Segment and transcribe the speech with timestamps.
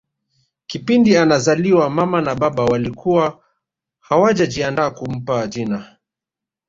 [0.67, 3.43] Kipindi anazaliwa mama na baba walikuwa
[3.99, 5.97] hawajajiandaa kumpa jina